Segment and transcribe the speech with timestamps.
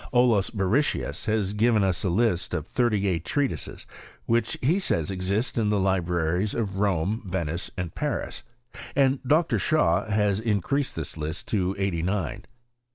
[0.11, 3.85] Olaus Borrichius has given us a list, of thirty eight treatises,
[4.25, 8.41] which he says exist in the libraries of Rome^ Venice, and Paris:
[8.95, 9.59] and Dr.
[9.59, 12.45] Shaw has increased this list to eighty nine.